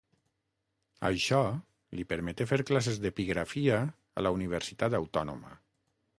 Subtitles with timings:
[1.09, 1.41] Això
[1.99, 5.55] li permeté fer classes d'epigrafia a la Universitat Autònoma.